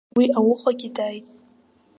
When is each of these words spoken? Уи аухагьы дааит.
Уи 0.17 0.25
аухагьы 0.37 0.89
дааит. 0.95 1.25